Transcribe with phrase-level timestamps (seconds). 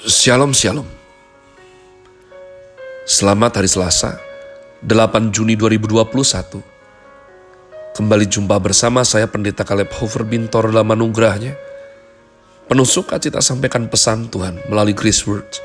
[0.00, 0.88] Shalom Shalom.
[3.04, 4.16] Selamat hari Selasa
[4.80, 6.56] 8 Juni 2021
[7.92, 11.52] Kembali jumpa bersama saya Pendeta Kaleb Hofer Bintor dalam anugerahnya.
[12.64, 15.60] Penuh sukacita sampaikan pesan Tuhan melalui Grace Words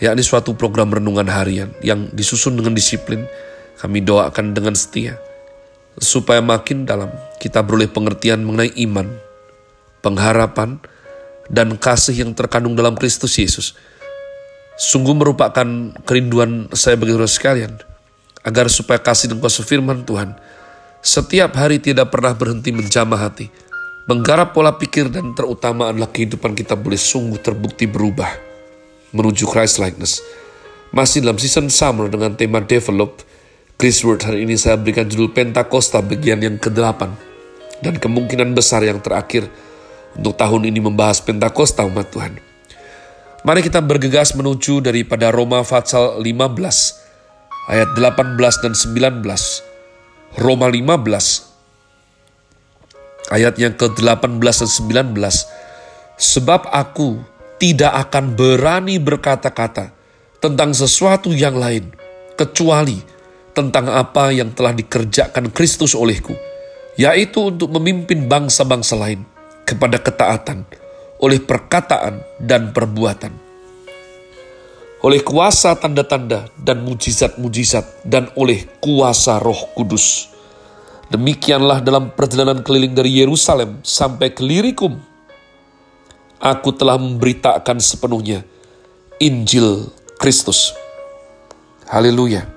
[0.00, 3.28] yakni suatu program renungan harian yang disusun dengan disiplin
[3.76, 5.20] kami doakan dengan setia
[6.00, 9.12] supaya makin dalam kita beroleh pengertian mengenai iman,
[10.00, 10.80] pengharapan,
[11.50, 13.76] dan kasih yang terkandung dalam Kristus Yesus.
[14.74, 15.66] Sungguh merupakan
[16.02, 17.72] kerinduan saya bagi saudara sekalian,
[18.42, 20.34] agar supaya kasih dan kuasa firman Tuhan
[21.04, 23.52] setiap hari tidak pernah berhenti menjamah hati,
[24.08, 28.32] menggarap pola pikir dan terutama adalah kehidupan kita boleh sungguh terbukti berubah
[29.12, 30.24] menuju Christ likeness.
[30.96, 33.20] Masih dalam season summer dengan tema develop,
[33.76, 37.00] Chris Word hari ini saya berikan judul Pentakosta bagian yang ke-8
[37.84, 39.44] dan kemungkinan besar yang terakhir
[40.18, 42.38] untuk tahun ini membahas Pentakosta umat Tuhan.
[43.44, 49.20] Mari kita bergegas menuju daripada Roma Fatsal 15 ayat 18 dan 19.
[50.40, 54.70] Roma 15 ayat yang ke-18 dan
[55.12, 55.12] 19.
[56.14, 57.20] Sebab aku
[57.60, 59.92] tidak akan berani berkata-kata
[60.40, 61.92] tentang sesuatu yang lain
[62.40, 62.96] kecuali
[63.52, 66.32] tentang apa yang telah dikerjakan Kristus olehku,
[66.96, 69.33] yaitu untuk memimpin bangsa-bangsa lain
[69.64, 70.68] kepada ketaatan
[71.24, 73.32] oleh perkataan dan perbuatan.
[75.04, 80.32] Oleh kuasa tanda-tanda dan mujizat-mujizat dan oleh kuasa roh kudus.
[81.12, 84.96] Demikianlah dalam perjalanan keliling dari Yerusalem sampai ke Lirikum.
[86.40, 88.48] Aku telah memberitakan sepenuhnya
[89.20, 90.72] Injil Kristus.
[91.84, 92.48] Haleluya.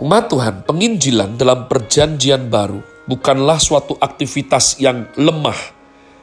[0.00, 5.56] Umat Tuhan, penginjilan dalam perjanjian baru bukanlah suatu aktivitas yang lemah,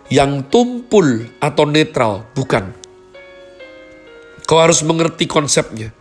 [0.10, 2.74] yang tumpul atau netral, bukan.
[4.46, 5.96] Kau harus mengerti konsepnya.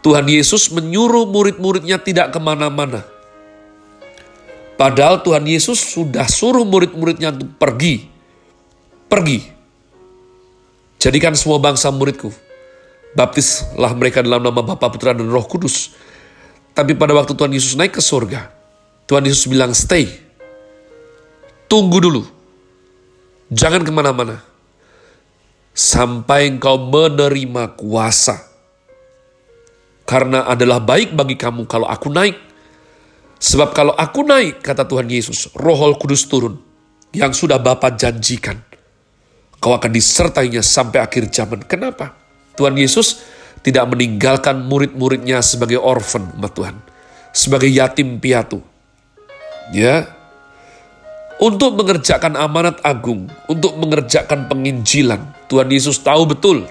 [0.00, 3.04] Tuhan Yesus menyuruh murid-muridnya tidak ke mana-mana.
[4.80, 8.08] Padahal Tuhan Yesus sudah suruh murid-muridnya untuk pergi.
[9.12, 9.44] Pergi.
[10.96, 12.32] Jadikan semua bangsa muridku.
[13.12, 15.92] Baptislah mereka dalam nama Bapa, Putra, dan Roh Kudus.
[16.72, 18.59] Tapi pada waktu Tuhan Yesus naik ke surga,
[19.10, 20.06] Tuhan Yesus bilang, stay.
[21.66, 22.22] Tunggu dulu.
[23.50, 24.38] Jangan ke mana-mana.
[25.74, 28.38] Sampai engkau menerima kuasa.
[30.06, 32.38] Karena adalah baik bagi kamu kalau aku naik.
[33.42, 36.62] Sebab kalau aku naik, kata Tuhan Yesus, roh kudus turun.
[37.10, 38.62] Yang sudah Bapa janjikan.
[39.58, 41.66] Kau akan disertainya sampai akhir zaman.
[41.66, 42.14] Kenapa?
[42.54, 43.26] Tuhan Yesus
[43.66, 46.76] tidak meninggalkan murid-muridnya sebagai orphan, umat Tuhan.
[47.34, 48.69] Sebagai yatim piatu
[49.70, 50.06] ya
[51.40, 55.24] untuk mengerjakan amanat agung, untuk mengerjakan penginjilan.
[55.48, 56.68] Tuhan Yesus tahu betul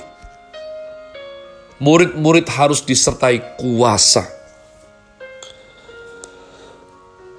[1.81, 4.27] murid-murid harus disertai kuasa.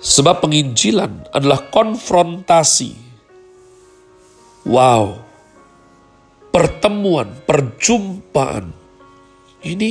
[0.00, 2.97] Sebab penginjilan adalah konfrontasi.
[4.65, 5.21] Wow.
[6.50, 8.72] Pertemuan, perjumpaan.
[9.60, 9.91] Ini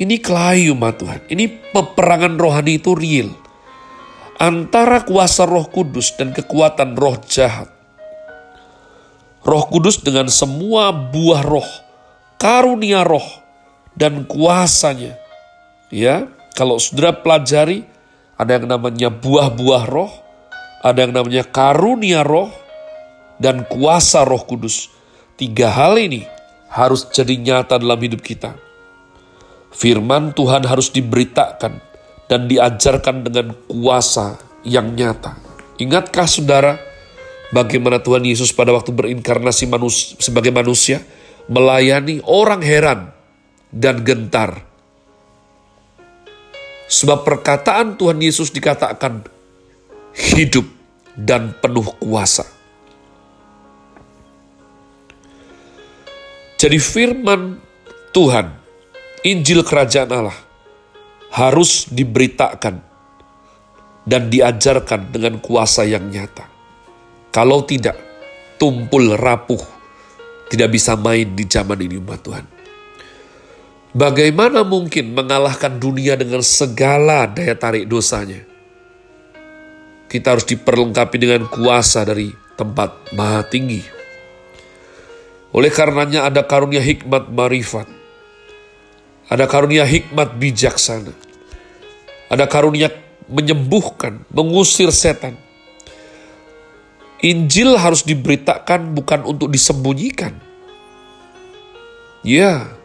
[0.00, 1.28] ini kelayu Tuhan.
[1.28, 3.41] Ini peperangan rohani itu real
[4.42, 7.70] antara kuasa Roh Kudus dan kekuatan roh jahat.
[9.46, 11.70] Roh Kudus dengan semua buah roh,
[12.42, 13.22] karunia roh,
[13.94, 15.14] dan kuasanya.
[15.94, 16.26] Ya,
[16.58, 17.86] kalau saudara pelajari,
[18.34, 20.10] ada yang namanya buah-buah roh,
[20.82, 22.50] ada yang namanya karunia roh,
[23.38, 24.90] dan kuasa roh kudus.
[25.38, 26.26] Tiga hal ini
[26.66, 28.58] harus jadi nyata dalam hidup kita.
[29.70, 31.91] Firman Tuhan harus diberitakan,
[32.32, 35.36] dan diajarkan dengan kuasa yang nyata.
[35.76, 36.80] Ingatkah saudara
[37.52, 41.04] bagaimana Tuhan Yesus pada waktu berinkarnasi manus sebagai manusia
[41.52, 43.12] melayani orang heran
[43.68, 44.64] dan gentar.
[46.88, 49.28] Sebab perkataan Tuhan Yesus dikatakan
[50.16, 50.64] hidup
[51.12, 52.48] dan penuh kuasa.
[56.56, 57.60] Jadi firman
[58.16, 58.48] Tuhan,
[59.20, 60.51] Injil Kerajaan Allah,
[61.32, 62.84] harus diberitakan
[64.04, 66.44] dan diajarkan dengan kuasa yang nyata.
[67.32, 67.96] Kalau tidak,
[68.60, 69.62] tumpul rapuh,
[70.52, 72.44] tidak bisa main di zaman ini umat Tuhan.
[73.92, 78.40] Bagaimana mungkin mengalahkan dunia dengan segala daya tarik dosanya?
[80.08, 83.80] Kita harus diperlengkapi dengan kuasa dari tempat maha tinggi.
[85.52, 87.88] Oleh karenanya ada karunia hikmat marifat,
[89.32, 91.16] ada karunia hikmat bijaksana.
[92.28, 92.92] Ada karunia
[93.32, 95.40] menyembuhkan, mengusir setan.
[97.24, 100.36] Injil harus diberitakan bukan untuk disembunyikan.
[102.20, 102.76] Ya,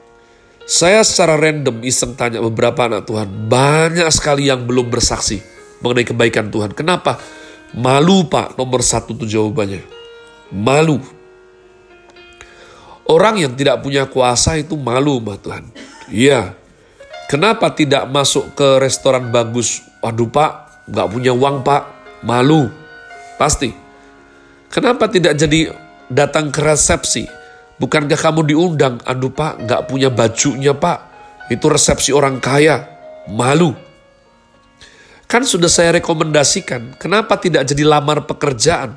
[0.63, 5.43] saya secara random iseng tanya beberapa anak Tuhan, banyak sekali yang belum bersaksi
[5.83, 6.71] mengenai kebaikan Tuhan.
[6.71, 7.19] Kenapa?
[7.75, 9.83] Malu pak, nomor satu itu jawabannya.
[10.55, 11.03] Malu.
[13.07, 15.65] Orang yang tidak punya kuasa itu malu sama Tuhan.
[16.07, 16.55] Iya.
[17.27, 19.83] Kenapa tidak masuk ke restoran bagus?
[19.99, 20.51] Waduh pak,
[20.87, 21.83] nggak punya uang pak,
[22.23, 22.71] malu.
[23.35, 23.75] Pasti.
[24.71, 25.75] Kenapa tidak jadi
[26.07, 27.27] datang ke resepsi?
[27.77, 29.03] Bukankah kamu diundang?
[29.03, 31.03] Aduh pak, nggak punya bajunya pak.
[31.51, 32.87] Itu resepsi orang kaya.
[33.27, 33.75] Malu.
[35.27, 38.95] Kan sudah saya rekomendasikan, kenapa tidak jadi lamar pekerjaan?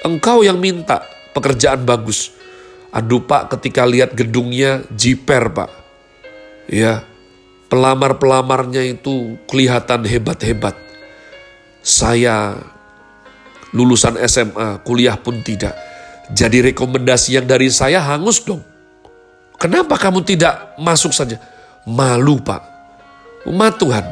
[0.00, 1.04] Engkau yang minta
[1.36, 2.32] pekerjaan bagus.
[2.88, 5.83] Aduh pak, ketika lihat gedungnya jiper pak.
[6.70, 7.04] Ya,
[7.68, 10.76] pelamar-pelamarnya itu kelihatan hebat-hebat.
[11.84, 12.56] Saya
[13.76, 15.76] lulusan SMA, kuliah pun tidak
[16.32, 18.64] jadi rekomendasi yang dari saya hangus dong.
[19.60, 21.36] Kenapa kamu tidak masuk saja?
[21.84, 22.64] Malu pak.
[23.44, 24.04] Umat Tuhan.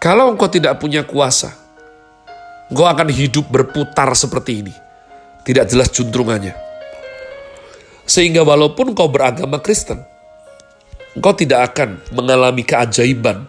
[0.00, 1.52] Kalau engkau tidak punya kuasa,
[2.72, 4.74] engkau akan hidup berputar seperti ini.
[5.44, 6.56] Tidak jelas juntrungannya.
[8.08, 10.02] Sehingga walaupun engkau beragama Kristen,
[11.16, 13.48] engkau tidak akan mengalami keajaiban.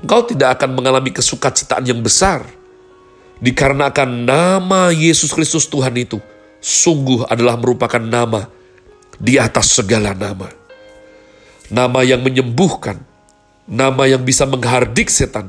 [0.00, 2.46] Engkau tidak akan mengalami kesukacitaan yang besar
[3.40, 6.20] Dikarenakan nama Yesus Kristus Tuhan itu
[6.60, 8.44] sungguh adalah merupakan nama
[9.16, 10.52] di atas segala nama.
[11.72, 13.00] Nama yang menyembuhkan,
[13.64, 15.48] nama yang bisa menghardik setan,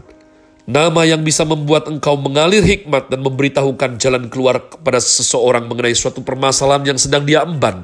[0.63, 6.23] nama yang bisa membuat engkau mengalir hikmat dan memberitahukan jalan keluar kepada seseorang mengenai suatu
[6.23, 7.83] permasalahan yang sedang dia emban.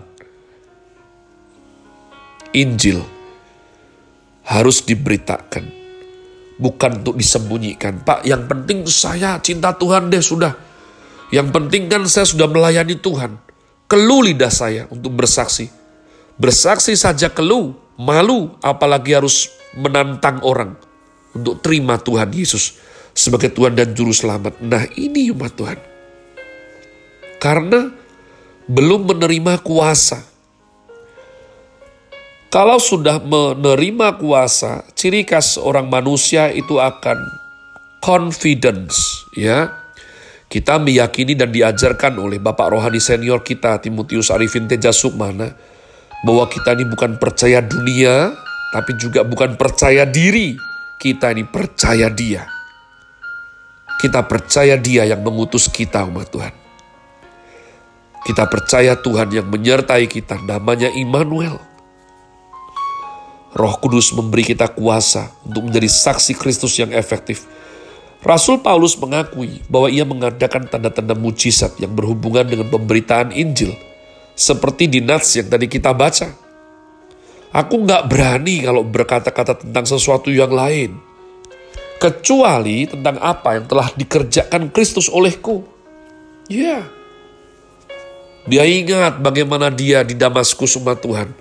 [2.56, 3.17] Injil
[4.48, 5.68] harus diberitakan
[6.58, 8.02] bukan untuk disembunyikan.
[8.02, 10.56] Pak, yang penting saya cinta Tuhan deh sudah.
[11.30, 13.38] Yang penting kan saya sudah melayani Tuhan.
[13.88, 15.68] Kelu lidah saya untuk bersaksi.
[16.40, 20.76] Bersaksi saja kelu, malu, apalagi harus menantang orang
[21.36, 22.80] untuk terima Tuhan Yesus
[23.12, 24.60] sebagai Tuhan dan Juru Selamat.
[24.64, 25.80] Nah ini umat Tuhan.
[27.38, 27.90] Karena
[28.68, 30.37] belum menerima kuasa
[32.48, 37.20] kalau sudah menerima kuasa, ciri khas orang manusia itu akan
[38.00, 39.84] confidence, ya.
[40.48, 45.52] Kita meyakini dan diajarkan oleh Bapak Rohani senior kita, Timotius Arifin Teja Sukmana,
[46.24, 48.32] bahwa kita ini bukan percaya dunia,
[48.72, 50.56] tapi juga bukan percaya diri.
[50.98, 52.48] Kita ini percaya dia.
[54.00, 56.56] Kita percaya dia yang mengutus kita umat Tuhan.
[58.24, 61.60] Kita percaya Tuhan yang menyertai kita, namanya Immanuel.
[63.58, 67.50] Roh Kudus memberi kita kuasa untuk menjadi saksi Kristus yang efektif.
[68.22, 73.74] Rasul Paulus mengakui bahwa ia mengadakan tanda-tanda mujizat yang berhubungan dengan pemberitaan Injil,
[74.38, 76.30] seperti di Nats yang tadi kita baca.
[77.50, 81.02] Aku nggak berani kalau berkata-kata tentang sesuatu yang lain,
[81.98, 85.66] kecuali tentang apa yang telah dikerjakan Kristus olehku.
[86.46, 86.84] Ya, yeah.
[88.46, 91.34] dia ingat bagaimana dia di Damaskus umat Tuhan.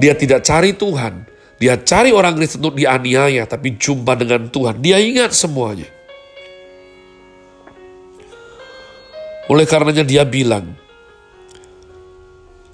[0.00, 1.29] Dia tidak cari Tuhan,
[1.60, 4.80] dia cari orang Kristen untuk dianiaya, tapi jumpa dengan Tuhan.
[4.80, 5.84] Dia ingat semuanya.
[9.52, 10.72] Oleh karenanya dia bilang,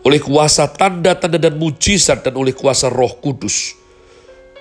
[0.07, 3.75] oleh kuasa tanda-tanda dan mujizat dan oleh kuasa roh kudus,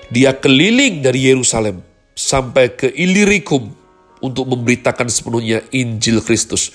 [0.09, 1.85] dia keliling dari Yerusalem
[2.17, 3.69] sampai ke Ilirikum
[4.25, 6.73] untuk memberitakan sepenuhnya Injil Kristus.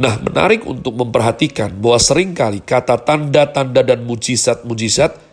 [0.00, 5.27] Nah, menarik untuk memperhatikan bahwa sering kali kata tanda-tanda dan mujizat-mujizat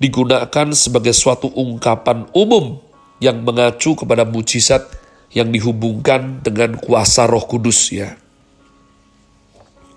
[0.00, 2.80] digunakan sebagai suatu ungkapan umum
[3.20, 4.88] yang mengacu kepada mujizat
[5.36, 8.16] yang dihubungkan dengan kuasa Roh Kudus ya.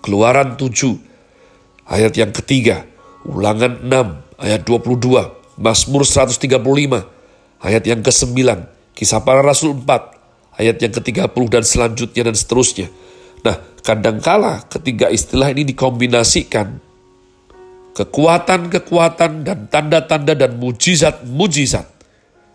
[0.03, 2.83] Keluaran 7 ayat yang ketiga,
[3.23, 8.35] Ulangan 6 ayat 22, Mazmur 135 ayat yang ke-9,
[8.91, 12.91] Kisah Para Rasul 4 ayat yang ke-30 dan selanjutnya dan seterusnya.
[13.47, 16.82] Nah, kadangkala ketiga istilah ini dikombinasikan
[17.93, 21.85] kekuatan-kekuatan dan tanda-tanda dan mujizat-mujizat.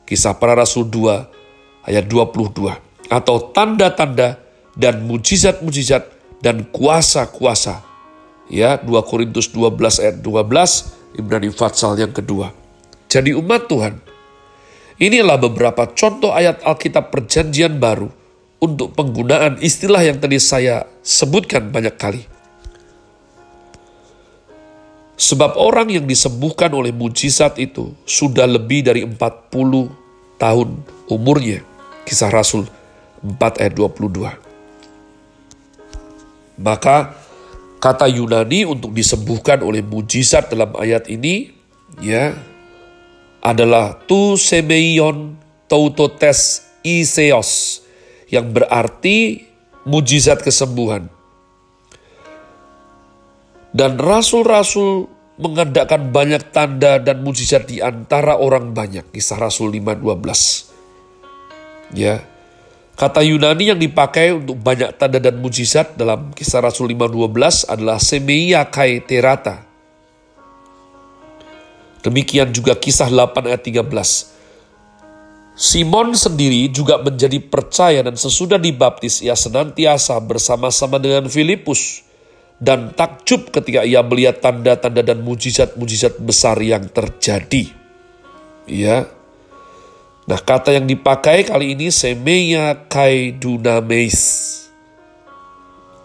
[0.04, 2.74] Kisah para Rasul 2 ayat 22.
[3.08, 4.42] Atau tanda-tanda
[4.74, 6.04] dan mujizat-mujizat
[6.42, 7.86] dan kuasa-kuasa.
[8.50, 12.52] Ya, 2 Korintus 12 ayat 12, Ibrani Fatsal yang kedua.
[13.08, 14.00] Jadi umat Tuhan,
[15.00, 18.08] inilah beberapa contoh ayat Alkitab perjanjian baru
[18.58, 22.22] untuk penggunaan istilah yang tadi saya sebutkan banyak kali
[25.18, 29.18] Sebab orang yang disembuhkan oleh mujizat itu sudah lebih dari 40
[30.38, 30.68] tahun
[31.10, 31.66] umurnya.
[32.06, 32.70] Kisah Rasul
[33.26, 34.38] 4 ayat 22.
[36.58, 37.18] Maka
[37.78, 41.54] Kata Yunani untuk disembuhkan oleh mujizat dalam ayat ini
[42.02, 42.34] ya
[43.38, 45.38] adalah tu semeion
[45.70, 47.78] tautotes iseos
[48.26, 49.46] yang berarti
[49.86, 51.06] mujizat kesembuhan.
[53.72, 55.08] Dan rasul-rasul
[55.38, 59.14] mengadakan banyak tanda dan mujizat di antara orang banyak.
[59.14, 61.94] Kisah Rasul 5.12.
[61.94, 62.26] Ya,
[62.98, 68.66] Kata Yunani yang dipakai untuk banyak tanda dan mujizat dalam kisah Rasul 5.12 adalah semeia
[68.66, 69.62] kai terata.
[72.02, 73.86] Demikian juga kisah 8 ayat 13.
[75.54, 82.07] Simon sendiri juga menjadi percaya dan sesudah dibaptis ia senantiasa bersama-sama dengan Filipus
[82.58, 87.70] dan takjub ketika ia melihat tanda-tanda dan mujizat-mujizat besar yang terjadi.
[88.68, 89.08] Ya,
[90.28, 94.20] Nah kata yang dipakai kali ini semeya kai dunamis.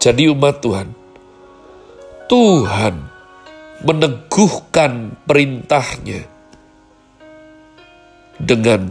[0.00, 0.88] Jadi umat Tuhan,
[2.24, 2.94] Tuhan
[3.84, 6.24] meneguhkan perintahnya
[8.40, 8.88] dengan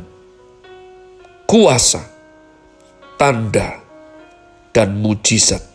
[1.50, 2.06] kuasa,
[3.18, 3.82] tanda,
[4.70, 5.73] dan mujizat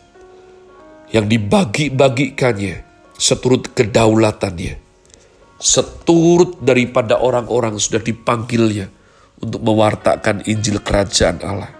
[1.09, 2.85] yang dibagi-bagikannya
[3.19, 4.79] seturut kedaulatannya,
[5.59, 8.87] seturut daripada orang-orang sudah dipanggilnya
[9.39, 11.71] untuk mewartakan Injil Kerajaan Allah.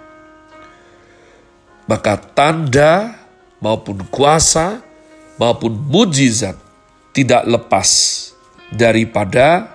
[1.89, 3.17] Maka tanda
[3.63, 4.83] maupun kuasa
[5.39, 6.53] maupun mujizat
[7.15, 7.89] tidak lepas
[8.69, 9.65] daripada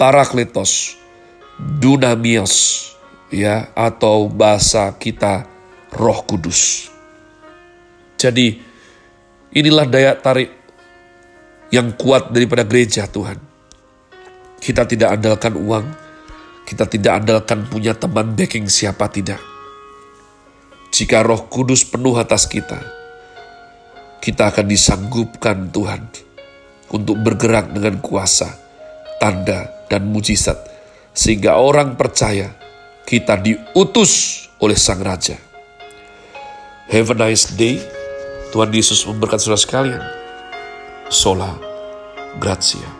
[0.00, 0.96] parakletos,
[1.58, 2.86] dunamios,
[3.28, 5.44] ya atau bahasa kita
[5.92, 6.88] Roh Kudus.
[8.20, 8.52] Jadi
[9.56, 10.52] inilah daya tarik
[11.72, 13.40] yang kuat daripada gereja Tuhan.
[14.60, 15.86] Kita tidak andalkan uang,
[16.68, 19.40] kita tidak andalkan punya teman backing siapa tidak.
[20.92, 22.76] Jika roh kudus penuh atas kita,
[24.20, 26.12] kita akan disanggupkan Tuhan
[26.92, 28.52] untuk bergerak dengan kuasa,
[29.16, 30.60] tanda, dan mujizat.
[31.16, 32.52] Sehingga orang percaya
[33.08, 35.40] kita diutus oleh Sang Raja.
[36.92, 37.99] Have a nice day.
[38.50, 40.02] Tuhan Yesus memberkati saudara sekalian.
[41.10, 41.54] Sola
[42.38, 42.99] Gracia.